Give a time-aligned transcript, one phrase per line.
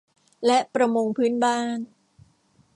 [0.45, 1.77] และประมงพื้นบ้าน